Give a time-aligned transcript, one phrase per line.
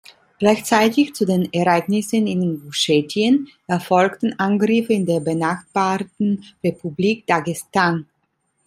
[0.39, 8.07] Gleichzeitig zu den Ereignissen in Inguschetien erfolgten Angriffe in der benachbarten Republik Dagestan.